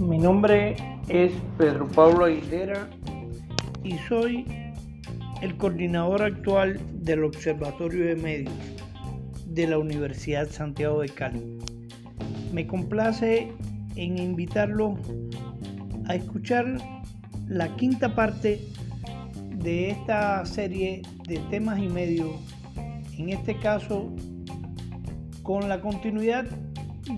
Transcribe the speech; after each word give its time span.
Mi 0.00 0.18
nombre 0.18 0.74
es 1.08 1.30
Pedro 1.58 1.86
Pablo 1.86 2.24
Aguilera 2.24 2.90
y 3.84 3.96
soy 4.08 4.44
el 5.42 5.56
coordinador 5.58 6.22
actual 6.22 6.80
del 7.04 7.22
Observatorio 7.22 8.06
de 8.06 8.16
Medios 8.16 8.52
de 9.46 9.68
la 9.68 9.78
Universidad 9.78 10.48
Santiago 10.50 11.02
de 11.02 11.08
Cali. 11.08 11.58
Me 12.52 12.66
complace 12.66 13.52
en 13.94 14.18
invitarlo 14.18 14.98
a 16.08 16.16
escuchar 16.16 16.78
la 17.46 17.76
quinta 17.76 18.12
parte 18.16 18.60
de 19.54 19.90
esta 19.90 20.44
serie 20.44 21.02
de 21.28 21.38
temas 21.48 21.78
y 21.78 21.88
medios, 21.88 22.32
en 23.16 23.28
este 23.28 23.56
caso 23.56 24.10
con 25.46 25.68
la 25.68 25.80
continuidad 25.80 26.44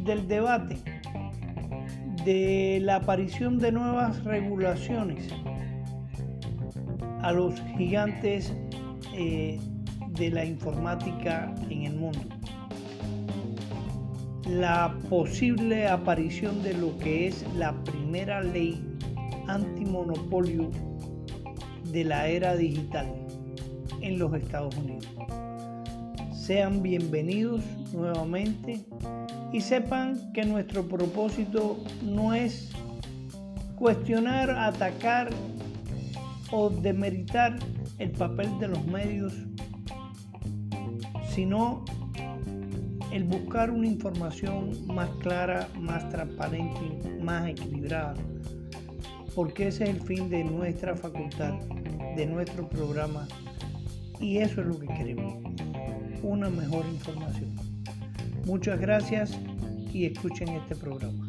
del 0.04 0.28
debate 0.28 0.76
de 2.26 2.78
la 2.82 2.96
aparición 2.96 3.58
de 3.58 3.72
nuevas 3.72 4.22
regulaciones 4.22 5.32
a 7.22 7.32
los 7.32 7.58
gigantes 7.78 8.52
eh, 9.14 9.58
de 10.10 10.30
la 10.30 10.44
informática 10.44 11.54
en 11.70 11.84
el 11.84 11.94
mundo. 11.94 12.20
La 14.46 14.94
posible 15.08 15.88
aparición 15.88 16.62
de 16.62 16.74
lo 16.74 16.98
que 16.98 17.28
es 17.28 17.46
la 17.54 17.72
primera 17.84 18.42
ley 18.42 18.78
antimonopolio 19.46 20.70
de 21.84 22.04
la 22.04 22.28
era 22.28 22.56
digital 22.56 23.06
en 24.02 24.18
los 24.18 24.34
Estados 24.34 24.76
Unidos. 24.76 25.08
Sean 26.48 26.82
bienvenidos 26.82 27.60
nuevamente 27.92 28.80
y 29.52 29.60
sepan 29.60 30.32
que 30.32 30.46
nuestro 30.46 30.88
propósito 30.88 31.76
no 32.02 32.32
es 32.32 32.72
cuestionar, 33.76 34.48
atacar 34.52 35.28
o 36.50 36.70
demeritar 36.70 37.58
el 37.98 38.12
papel 38.12 38.58
de 38.60 38.68
los 38.68 38.82
medios, 38.86 39.34
sino 41.28 41.84
el 43.12 43.24
buscar 43.24 43.70
una 43.70 43.86
información 43.86 44.70
más 44.86 45.10
clara, 45.20 45.68
más 45.78 46.08
transparente, 46.08 47.20
más 47.20 47.46
equilibrada, 47.46 48.14
porque 49.34 49.68
ese 49.68 49.84
es 49.84 49.90
el 49.90 50.00
fin 50.00 50.30
de 50.30 50.44
nuestra 50.44 50.96
facultad, 50.96 51.60
de 52.16 52.24
nuestro 52.24 52.66
programa, 52.70 53.28
y 54.18 54.38
eso 54.38 54.62
es 54.62 54.66
lo 54.66 54.78
que 54.78 54.86
queremos, 54.86 55.34
una 56.22 56.48
mejor 56.50 56.84
información. 56.86 57.54
Muchas 58.44 58.80
gracias 58.80 59.38
y 59.92 60.06
escuchen 60.06 60.48
este 60.48 60.74
programa. 60.76 61.26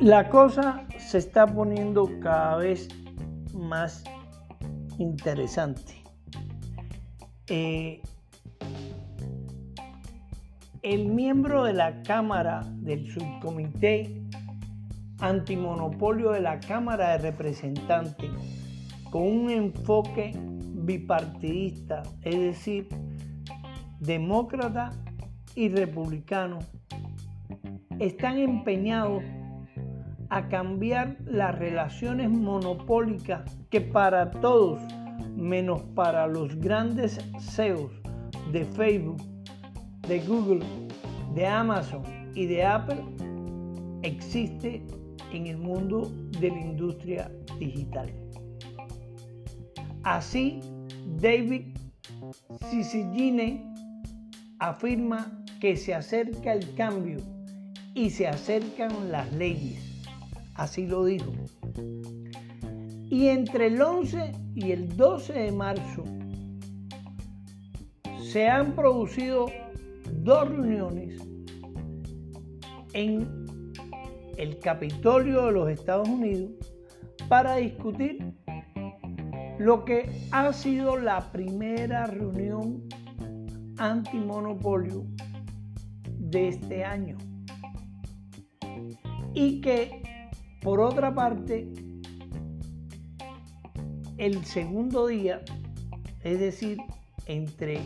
La 0.00 0.28
cosa 0.28 0.84
se 1.12 1.18
está 1.18 1.46
poniendo 1.46 2.08
cada 2.20 2.56
vez 2.56 2.88
más 3.52 4.02
interesante. 4.96 6.02
Eh, 7.48 8.00
el 10.80 11.08
miembro 11.08 11.64
de 11.64 11.74
la 11.74 12.02
Cámara 12.02 12.62
del 12.76 13.06
Subcomité 13.12 14.22
Antimonopolio 15.18 16.30
de 16.30 16.40
la 16.40 16.58
Cámara 16.60 17.10
de 17.10 17.30
Representantes 17.30 18.30
con 19.10 19.24
un 19.24 19.50
enfoque 19.50 20.32
bipartidista, 20.34 22.04
es 22.22 22.40
decir, 22.40 22.88
demócrata 24.00 24.92
y 25.54 25.68
republicano, 25.68 26.60
están 27.98 28.38
empeñados 28.38 29.22
a 30.32 30.48
cambiar 30.48 31.18
las 31.26 31.58
relaciones 31.58 32.30
monopólicas 32.30 33.42
que 33.68 33.82
para 33.82 34.30
todos, 34.30 34.80
menos 35.36 35.82
para 35.94 36.26
los 36.26 36.56
grandes 36.56 37.18
CEOs 37.38 37.92
de 38.50 38.64
Facebook, 38.64 39.20
de 40.08 40.20
Google, 40.20 40.64
de 41.34 41.46
Amazon 41.46 42.02
y 42.34 42.46
de 42.46 42.64
Apple, 42.64 43.04
existe 44.02 44.82
en 45.34 45.48
el 45.48 45.58
mundo 45.58 46.10
de 46.40 46.48
la 46.48 46.60
industria 46.60 47.30
digital. 47.58 48.10
Así, 50.02 50.60
David 51.20 51.76
Cicigine 52.70 53.70
afirma 54.60 55.44
que 55.60 55.76
se 55.76 55.94
acerca 55.94 56.54
el 56.54 56.74
cambio 56.74 57.18
y 57.92 58.08
se 58.08 58.26
acercan 58.26 59.12
las 59.12 59.30
leyes 59.34 59.91
Así 60.54 60.86
lo 60.86 61.04
dijo. 61.04 61.32
Y 63.08 63.28
entre 63.28 63.66
el 63.66 63.80
11 63.80 64.32
y 64.54 64.72
el 64.72 64.96
12 64.96 65.32
de 65.32 65.52
marzo 65.52 66.04
se 68.32 68.48
han 68.48 68.74
producido 68.74 69.46
dos 70.22 70.48
reuniones 70.48 71.20
en 72.94 73.42
el 74.38 74.58
Capitolio 74.58 75.46
de 75.46 75.52
los 75.52 75.68
Estados 75.68 76.08
Unidos 76.08 76.52
para 77.28 77.56
discutir 77.56 78.32
lo 79.58 79.84
que 79.84 80.10
ha 80.32 80.52
sido 80.52 80.96
la 80.96 81.30
primera 81.32 82.06
reunión 82.06 82.82
antimonopolio 83.78 85.04
de 86.08 86.48
este 86.48 86.84
año 86.84 87.16
y 89.34 89.60
que 89.60 90.01
por 90.62 90.80
otra 90.80 91.14
parte, 91.14 91.68
el 94.16 94.44
segundo 94.44 95.08
día, 95.08 95.42
es 96.22 96.38
decir, 96.38 96.78
entre 97.26 97.80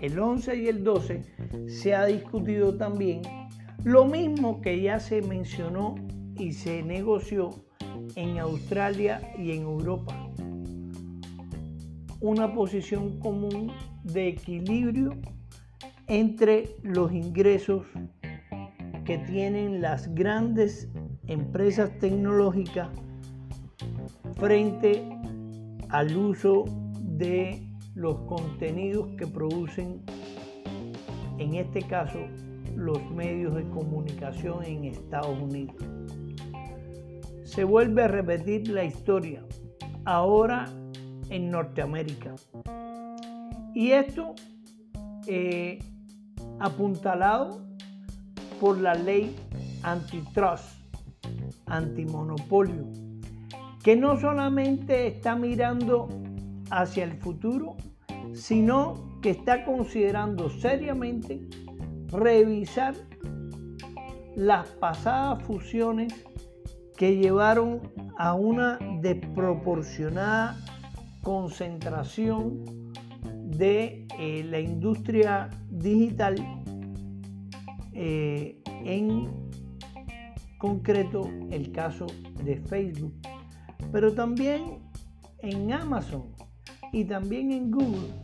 el 0.00 0.18
11 0.18 0.56
y 0.56 0.68
el 0.68 0.82
12, 0.82 1.22
se 1.66 1.94
ha 1.94 2.06
discutido 2.06 2.76
también 2.76 3.20
lo 3.84 4.06
mismo 4.06 4.62
que 4.62 4.80
ya 4.80 4.98
se 4.98 5.20
mencionó 5.22 5.96
y 6.38 6.52
se 6.52 6.82
negoció 6.82 7.50
en 8.16 8.38
Australia 8.38 9.20
y 9.38 9.52
en 9.52 9.62
Europa. 9.62 10.30
Una 12.20 12.54
posición 12.54 13.18
común 13.18 13.72
de 14.04 14.28
equilibrio 14.28 15.10
entre 16.06 16.76
los 16.82 17.12
ingresos 17.12 17.84
que 19.04 19.18
tienen 19.18 19.82
las 19.82 20.14
grandes 20.14 20.88
empresas 21.26 21.90
tecnológicas 21.98 22.88
frente 24.36 25.04
al 25.88 26.16
uso 26.16 26.64
de 27.00 27.62
los 27.94 28.16
contenidos 28.22 29.08
que 29.16 29.26
producen, 29.26 30.02
en 31.38 31.54
este 31.54 31.82
caso, 31.82 32.18
los 32.74 32.98
medios 33.10 33.54
de 33.54 33.68
comunicación 33.68 34.64
en 34.64 34.84
Estados 34.84 35.38
Unidos. 35.40 35.76
Se 37.44 37.64
vuelve 37.64 38.02
a 38.02 38.08
repetir 38.08 38.68
la 38.68 38.84
historia, 38.84 39.44
ahora 40.04 40.64
en 41.28 41.50
Norteamérica. 41.50 42.34
Y 43.74 43.92
esto 43.92 44.34
eh, 45.26 45.78
apuntalado 46.58 47.64
por 48.60 48.78
la 48.78 48.94
ley 48.94 49.36
antitrust 49.82 50.81
antimonopolio, 51.72 52.86
que 53.82 53.96
no 53.96 54.20
solamente 54.20 55.06
está 55.06 55.34
mirando 55.34 56.08
hacia 56.70 57.04
el 57.04 57.14
futuro, 57.14 57.76
sino 58.34 59.18
que 59.20 59.30
está 59.30 59.64
considerando 59.64 60.50
seriamente 60.50 61.40
revisar 62.08 62.94
las 64.36 64.68
pasadas 64.68 65.42
fusiones 65.44 66.12
que 66.96 67.16
llevaron 67.16 67.80
a 68.18 68.34
una 68.34 68.78
desproporcionada 69.00 70.56
concentración 71.22 72.64
de 73.44 74.06
eh, 74.18 74.44
la 74.44 74.60
industria 74.60 75.50
digital 75.70 76.34
eh, 77.92 78.60
en 78.84 79.51
concreto 80.62 81.28
el 81.50 81.72
caso 81.72 82.06
de 82.44 82.56
Facebook, 82.56 83.12
pero 83.90 84.14
también 84.14 84.78
en 85.40 85.72
Amazon, 85.72 86.22
y 86.92 87.04
también 87.04 87.50
en 87.50 87.72
Google, 87.72 88.14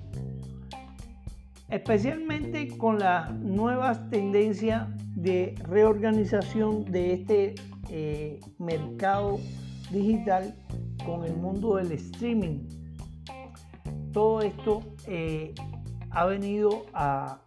especialmente 1.68 2.68
con 2.78 3.00
las 3.00 3.34
nuevas 3.34 4.08
tendencias 4.10 4.86
de 5.16 5.56
reorganización 5.64 6.84
de 6.84 7.14
este 7.14 7.54
eh, 7.90 8.38
mercado 8.60 9.40
digital 9.90 10.54
con 11.04 11.24
el 11.24 11.34
mundo 11.36 11.74
del 11.74 11.90
streaming. 11.90 12.68
Todo 14.12 14.42
esto 14.42 14.82
eh, 15.08 15.54
ha 16.10 16.24
venido 16.26 16.86
a, 16.94 17.40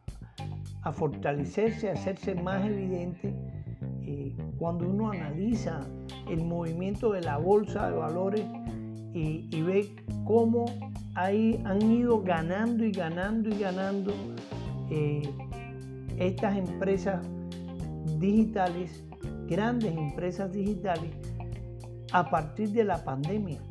fortalecerse, 0.91 1.89
a 1.89 1.93
hacerse 1.93 2.35
más 2.35 2.65
evidente 2.65 3.60
eh, 4.11 4.35
cuando 4.57 4.89
uno 4.89 5.11
analiza 5.11 5.87
el 6.29 6.43
movimiento 6.43 7.13
de 7.13 7.21
la 7.21 7.37
bolsa 7.37 7.89
de 7.89 7.95
valores 7.95 8.45
y, 9.13 9.61
ve 9.61 9.95
cómo 10.25 10.65
ahí 11.15 11.61
han 11.63 11.81
ido 11.81 12.21
ganando 12.21 12.83
y 12.83 12.91
ganando 12.91 13.49
y 13.49 13.57
ganando 13.57 14.13
eh, 14.89 15.21
estas 16.17 16.57
empresas 16.57 17.25
digitales, 18.19 19.01
grandes 19.47 19.95
empresas 19.95 20.51
digitales, 20.51 21.11
a 22.11 22.29
partir 22.29 22.71
de 22.71 22.83
la 22.83 23.03
pandemia. 23.05 23.61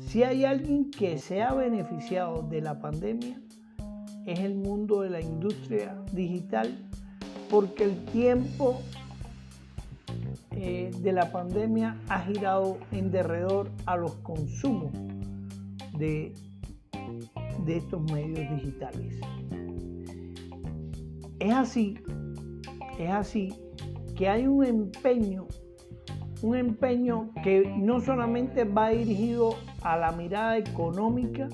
Si 0.00 0.22
hay 0.22 0.46
alguien 0.46 0.90
que 0.90 1.18
se 1.18 1.42
ha 1.42 1.52
beneficiado 1.52 2.42
de 2.42 2.62
la 2.62 2.80
pandemia, 2.80 3.38
es 4.24 4.40
el 4.40 4.54
mundo 4.54 5.02
de 5.02 5.10
la 5.10 5.20
industria 5.20 5.94
digital, 6.12 6.74
porque 7.50 7.84
el 7.84 7.96
tiempo 8.06 8.80
eh, 10.54 10.90
de 11.00 11.12
la 11.12 11.30
pandemia 11.32 12.00
ha 12.08 12.20
girado 12.20 12.78
en 12.90 13.10
derredor 13.10 13.70
a 13.86 13.96
los 13.96 14.14
consumos 14.16 14.92
de, 15.98 16.32
de 17.64 17.76
estos 17.76 18.02
medios 18.12 18.48
digitales. 18.56 19.20
Es 21.38 21.52
así, 21.52 21.98
es 22.98 23.10
así 23.10 23.54
que 24.16 24.28
hay 24.28 24.46
un 24.46 24.64
empeño, 24.64 25.46
un 26.42 26.56
empeño 26.56 27.30
que 27.42 27.74
no 27.78 28.00
solamente 28.00 28.64
va 28.64 28.90
dirigido 28.90 29.56
a 29.82 29.96
la 29.96 30.12
mirada 30.12 30.58
económica, 30.58 31.48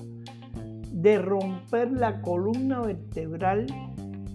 de 0.91 1.17
romper 1.17 1.91
la 1.91 2.21
columna 2.21 2.81
vertebral 2.81 3.67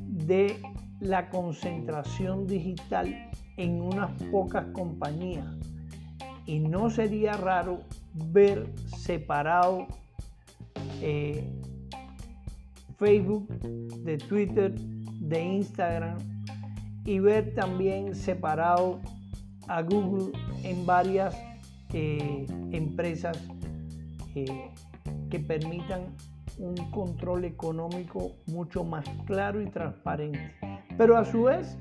de 0.08 0.56
la 1.00 1.28
concentración 1.28 2.46
digital 2.46 3.30
en 3.56 3.80
unas 3.80 4.10
pocas 4.30 4.66
compañías. 4.72 5.46
Y 6.46 6.58
no 6.58 6.90
sería 6.90 7.32
raro 7.34 7.80
ver 8.14 8.66
separado 8.98 9.86
eh, 11.00 11.48
Facebook, 12.98 13.48
de 14.04 14.18
Twitter, 14.18 14.74
de 14.74 15.42
Instagram 15.42 16.18
y 17.04 17.18
ver 17.18 17.54
también 17.54 18.14
separado 18.14 19.00
a 19.68 19.82
Google 19.82 20.32
en 20.62 20.86
varias 20.86 21.36
eh, 21.92 22.46
empresas 22.72 23.38
eh, 24.34 24.70
que 25.30 25.38
permitan 25.38 26.14
un 26.58 26.74
control 26.90 27.44
económico 27.44 28.32
mucho 28.46 28.84
más 28.84 29.04
claro 29.26 29.60
y 29.60 29.66
transparente. 29.66 30.52
Pero 30.96 31.16
a 31.16 31.24
su 31.24 31.44
vez 31.44 31.76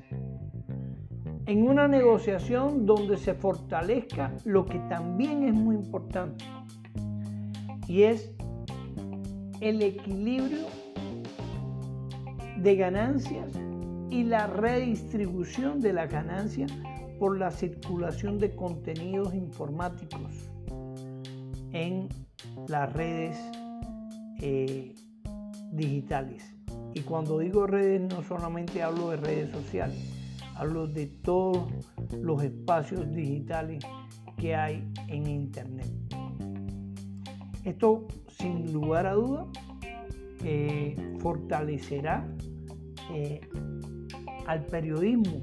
en 1.46 1.68
una 1.68 1.88
negociación 1.88 2.86
donde 2.86 3.16
se 3.16 3.34
fortalezca 3.34 4.32
lo 4.44 4.64
que 4.64 4.78
también 4.88 5.44
es 5.44 5.54
muy 5.54 5.76
importante 5.76 6.44
y 7.86 8.02
es 8.04 8.30
el 9.60 9.82
equilibrio 9.82 10.66
de 12.56 12.76
ganancias 12.76 13.50
y 14.10 14.24
la 14.24 14.46
redistribución 14.46 15.80
de 15.80 15.92
la 15.92 16.06
ganancia 16.06 16.66
por 17.18 17.38
la 17.38 17.50
circulación 17.50 18.38
de 18.38 18.54
contenidos 18.54 19.34
informáticos 19.34 20.50
en 21.72 22.08
las 22.68 22.92
redes 22.92 23.36
eh, 24.40 24.94
digitales. 25.72 26.54
Y 26.94 27.00
cuando 27.00 27.38
digo 27.38 27.66
redes 27.66 28.00
no 28.00 28.22
solamente 28.22 28.82
hablo 28.82 29.10
de 29.10 29.16
redes 29.16 29.50
sociales, 29.50 30.23
hablo 30.56 30.86
de 30.86 31.06
todos 31.06 31.68
los 32.20 32.42
espacios 32.42 33.10
digitales 33.12 33.84
que 34.36 34.54
hay 34.54 34.86
en 35.08 35.26
Internet. 35.26 35.90
Esto, 37.64 38.06
sin 38.28 38.72
lugar 38.72 39.06
a 39.06 39.14
duda, 39.14 39.46
eh, 40.44 40.96
fortalecerá 41.20 42.26
eh, 43.10 43.40
al 44.46 44.64
periodismo, 44.66 45.40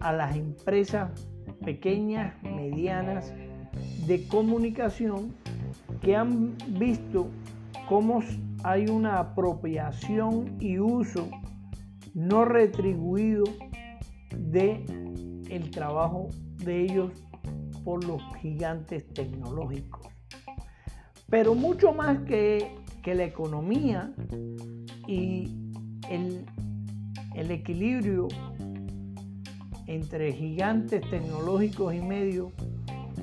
a 0.00 0.12
las 0.12 0.36
empresas 0.36 1.10
pequeñas, 1.64 2.34
medianas, 2.42 3.32
de 4.06 4.26
comunicación 4.26 5.34
que 6.00 6.16
han 6.16 6.56
visto 6.78 7.28
cómo 7.88 8.20
hay 8.64 8.86
una 8.88 9.18
apropiación 9.18 10.56
y 10.60 10.78
uso 10.78 11.28
no 12.14 12.44
retribuido 12.44 13.44
de 14.36 14.84
el 15.50 15.70
trabajo 15.70 16.28
de 16.56 16.82
ellos 16.82 17.12
por 17.84 18.04
los 18.04 18.22
gigantes 18.40 19.06
tecnológicos. 19.14 20.06
Pero 21.30 21.54
mucho 21.54 21.92
más 21.92 22.18
que, 22.20 22.74
que 23.02 23.14
la 23.14 23.24
economía 23.24 24.12
y 25.06 25.52
el, 26.10 26.44
el 27.34 27.50
equilibrio 27.50 28.28
entre 29.86 30.32
gigantes 30.32 31.00
tecnológicos 31.10 31.94
y 31.94 32.00
medios 32.00 32.52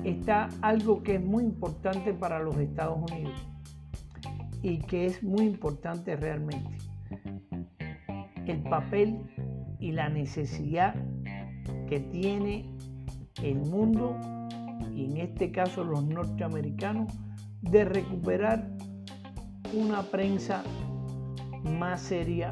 está 0.04 0.48
algo 0.62 1.02
que 1.02 1.16
es 1.16 1.24
muy 1.24 1.44
importante 1.44 2.12
para 2.12 2.40
los 2.40 2.56
Estados 2.56 2.98
Unidos 3.10 3.34
y 4.62 4.78
que 4.78 5.06
es 5.06 5.22
muy 5.22 5.46
importante 5.46 6.16
realmente. 6.16 6.76
El 8.46 8.62
papel 8.62 9.18
y 9.78 9.92
la 9.92 10.08
necesidad 10.08 10.94
que 11.88 12.00
tiene 12.00 12.74
el 13.42 13.56
mundo, 13.56 14.16
y 14.94 15.04
en 15.04 15.18
este 15.18 15.50
caso 15.50 15.84
los 15.84 16.04
norteamericanos, 16.04 17.12
de 17.60 17.84
recuperar 17.84 18.70
una 19.74 20.02
prensa 20.02 20.62
más 21.64 22.00
seria, 22.00 22.50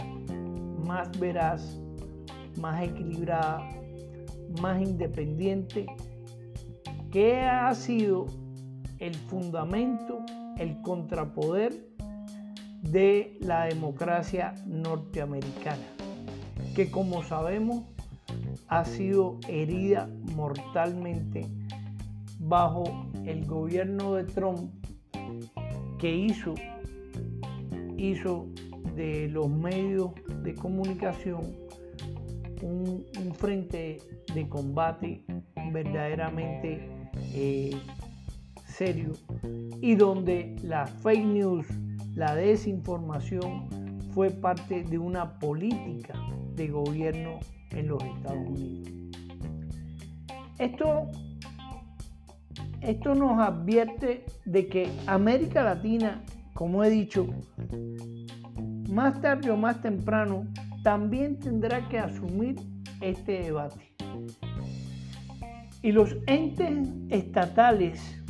más 0.87 1.19
veraz, 1.19 1.81
más 2.61 2.83
equilibrada, 2.83 3.69
más 4.61 4.83
independiente, 4.83 5.87
que 7.11 7.41
ha 7.41 7.75
sido 7.75 8.27
el 8.99 9.15
fundamento, 9.15 10.25
el 10.59 10.81
contrapoder 10.83 11.89
de 12.83 13.39
la 13.41 13.65
democracia 13.65 14.55
norteamericana 14.67 15.94
que 16.75 16.91
como 16.91 17.23
sabemos 17.23 17.85
ha 18.69 18.85
sido 18.85 19.39
herida 19.49 20.09
mortalmente 20.35 21.47
bajo 22.41 22.85
el 23.25 23.47
gobierno 23.47 24.15
de 24.15 24.25
Trump 24.25 24.71
que 25.99 26.15
hizo, 26.15 26.55
hizo 27.97 28.47
de 28.97 29.29
los 29.29 29.49
medios 29.49 30.11
de 30.43 30.55
comunicación 30.55 31.55
un, 32.63 33.05
frente 33.35 33.99
de 34.35 34.49
combate 34.49 35.25
verdaderamente 35.73 36.89
eh, 37.35 37.77
serio 38.67 39.13
y 39.81 39.95
donde 39.95 40.57
la 40.63 40.87
fake 40.87 41.25
news, 41.25 41.67
la 42.15 42.35
desinformación 42.35 43.69
fue 44.13 44.31
parte 44.31 44.85
de 44.85 44.99
una 44.99 45.39
política 45.39 46.15
de 46.57 46.69
gobierno 46.69 47.41
en 47.71 47.89
los 47.89 48.03
Estados 48.03 48.49
Unidos. 48.49 48.93
Esto, 50.59 51.11
esto 52.81 53.15
nos 53.15 53.41
advierte 53.41 54.25
de 54.45 54.67
que 54.69 54.89
América 55.07 55.63
Latina, 55.63 56.23
como 56.55 56.85
he 56.85 56.91
dicho, 56.91 57.27
más 58.91 59.21
tarde 59.21 59.51
o 59.51 59.57
más 59.57 59.83
temprano, 59.83 60.47
también 60.83 61.39
tendrá 61.41 61.89
que 61.89 61.99
asumir 61.99 62.57
este 63.01 63.43
debate. 63.43 63.95
Y 65.83 65.93
los 65.93 66.17
entes 66.27 66.89
estatales 67.11 68.23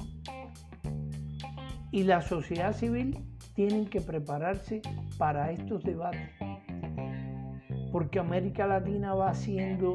y 1.93 2.03
la 2.03 2.23
sociedad 2.23 2.73
civil 2.75 3.19
tienen 3.55 3.87
que 3.87 4.01
prepararse 4.01 4.83
para 5.19 5.53
estos 5.53 5.85
debates 5.85 6.31
porque 7.95 8.19
América 8.19 8.67
Latina 8.67 9.15
va 9.15 9.33
siendo 9.33 9.95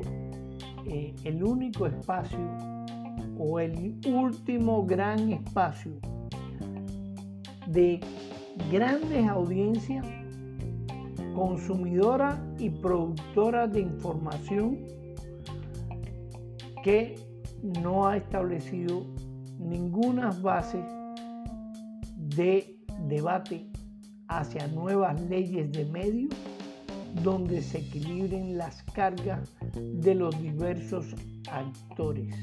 eh, 0.85 1.13
el 1.25 1.43
único 1.43 1.85
espacio 1.85 2.39
o 3.37 3.59
el 3.59 3.99
último 4.07 4.85
gran 4.85 5.33
espacio 5.33 5.91
de 7.67 7.99
grandes 8.71 9.27
audiencias 9.27 10.05
consumidoras 11.35 12.39
y 12.57 12.69
productoras 12.69 13.69
de 13.73 13.81
información 13.81 14.79
que 16.85 17.15
no 17.83 18.07
ha 18.07 18.15
establecido 18.15 19.03
ninguna 19.59 20.31
base 20.41 20.81
de 22.15 22.77
debate 23.09 23.69
hacia 24.29 24.67
nuevas 24.67 25.19
leyes 25.23 25.69
de 25.73 25.83
medios 25.83 26.33
donde 27.23 27.61
se 27.61 27.79
equilibren 27.79 28.57
las 28.57 28.83
cargas 28.93 29.55
de 29.75 30.15
los 30.15 30.39
diversos 30.41 31.15
actores. 31.49 32.35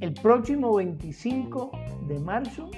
El 0.00 0.12
próximo 0.14 0.74
25 0.74 1.70
de 2.08 2.20
marzo 2.20 2.70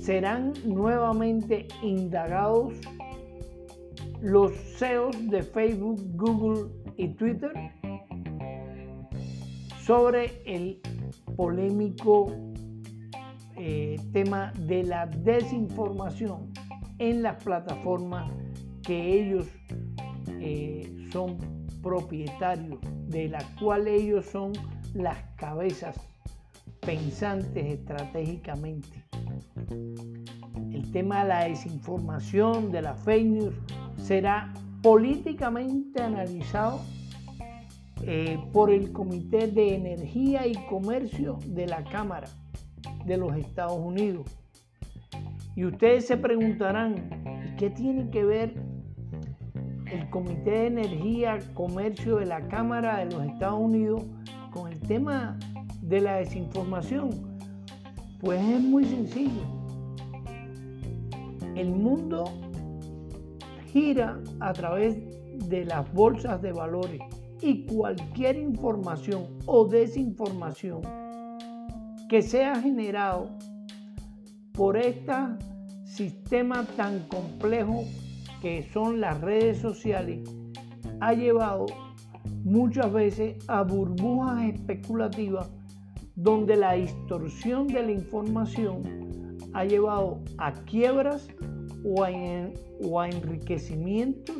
serán 0.00 0.52
nuevamente 0.64 1.68
indagados 1.82 2.74
los 4.20 4.52
CEOs 4.78 5.30
de 5.30 5.42
Facebook, 5.42 6.00
Google 6.16 6.70
y 6.96 7.08
Twitter 7.08 7.52
sobre 9.84 10.42
el 10.44 10.80
polémico 11.36 12.32
eh, 13.56 13.96
tema 14.12 14.52
de 14.58 14.82
la 14.82 15.06
desinformación 15.06 16.52
en 16.98 17.22
las 17.22 17.42
plataformas 17.42 18.30
que 18.82 19.20
ellos 19.20 19.46
eh, 20.40 21.08
son 21.12 21.38
propietarios, 21.82 22.80
de 23.08 23.28
las 23.28 23.44
cuales 23.60 24.02
ellos 24.02 24.26
son 24.26 24.52
las 24.94 25.18
cabezas 25.36 25.96
pensantes 26.80 27.66
estratégicamente. 27.66 29.04
El 30.72 30.90
tema 30.92 31.22
de 31.22 31.28
la 31.28 31.44
desinformación, 31.44 32.72
de 32.72 32.82
la 32.82 32.94
fake 32.94 33.26
news, 33.26 33.54
será 33.96 34.52
políticamente 34.82 36.02
analizado 36.02 36.80
eh, 38.02 38.38
por 38.52 38.70
el 38.70 38.92
Comité 38.92 39.48
de 39.48 39.74
Energía 39.74 40.46
y 40.46 40.54
Comercio 40.66 41.38
de 41.46 41.66
la 41.66 41.84
Cámara 41.84 42.28
de 43.04 43.16
los 43.16 43.36
Estados 43.36 43.78
Unidos. 43.78 44.26
Y 45.58 45.64
ustedes 45.64 46.06
se 46.06 46.16
preguntarán, 46.16 46.94
¿qué 47.58 47.68
tiene 47.68 48.08
que 48.10 48.24
ver 48.24 48.54
el 49.90 50.08
Comité 50.08 50.52
de 50.52 50.66
Energía 50.68 51.36
y 51.36 51.52
Comercio 51.52 52.18
de 52.18 52.26
la 52.26 52.46
Cámara 52.46 52.98
de 52.98 53.06
los 53.06 53.24
Estados 53.24 53.58
Unidos 53.58 54.04
con 54.52 54.70
el 54.70 54.78
tema 54.78 55.36
de 55.82 56.00
la 56.00 56.18
desinformación? 56.18 57.10
Pues 58.20 58.40
es 58.40 58.60
muy 58.60 58.84
sencillo. 58.84 59.42
El 61.56 61.72
mundo 61.72 62.26
gira 63.72 64.20
a 64.38 64.52
través 64.52 64.96
de 65.48 65.64
las 65.64 65.92
bolsas 65.92 66.40
de 66.40 66.52
valores 66.52 67.00
y 67.42 67.66
cualquier 67.66 68.36
información 68.36 69.26
o 69.46 69.66
desinformación 69.66 70.82
que 72.08 72.22
sea 72.22 72.54
generado 72.62 73.36
por 74.58 74.76
este 74.76 75.12
sistema 75.84 76.66
tan 76.76 77.06
complejo 77.06 77.84
que 78.42 78.68
son 78.72 79.00
las 79.00 79.20
redes 79.20 79.58
sociales 79.58 80.28
ha 80.98 81.14
llevado 81.14 81.66
muchas 82.42 82.92
veces 82.92 83.36
a 83.48 83.62
burbujas 83.62 84.42
especulativas 84.52 85.48
donde 86.16 86.56
la 86.56 86.72
distorsión 86.72 87.68
de 87.68 87.82
la 87.84 87.92
información 87.92 89.38
ha 89.52 89.64
llevado 89.64 90.24
a 90.38 90.52
quiebras 90.64 91.28
o 91.84 92.02
a, 92.02 92.10
o 92.82 93.00
a 93.00 93.08
enriquecimientos 93.08 94.38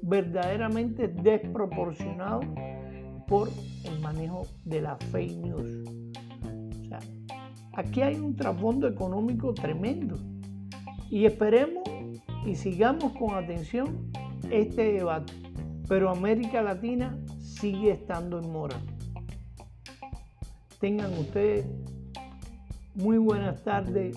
verdaderamente 0.00 1.06
desproporcionados 1.06 2.46
por 3.28 3.50
el 3.84 4.00
manejo 4.00 4.46
de 4.64 4.80
la 4.80 4.96
fake 4.96 5.36
news. 5.36 5.89
Aquí 7.80 8.02
hay 8.02 8.16
un 8.16 8.36
trasfondo 8.36 8.86
económico 8.86 9.54
tremendo 9.54 10.18
y 11.08 11.24
esperemos 11.24 11.82
y 12.44 12.54
sigamos 12.54 13.14
con 13.14 13.34
atención 13.34 14.12
este 14.50 14.92
debate. 14.92 15.32
Pero 15.88 16.10
América 16.10 16.60
Latina 16.60 17.18
sigue 17.38 17.92
estando 17.92 18.38
en 18.38 18.52
mora. 18.52 18.76
Tengan 20.78 21.10
ustedes 21.14 21.64
muy 22.94 23.16
buenas 23.16 23.64
tardes, 23.64 24.14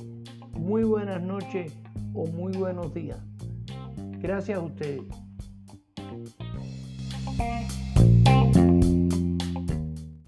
muy 0.51 0.84
buenas 0.84 1.22
noches 1.22 1.74
o 2.13 2.25
muy 2.27 2.51
buenos 2.58 2.93
días. 2.93 3.20
Gracias 4.20 4.60
a 4.60 4.62
ustedes. 4.62 5.03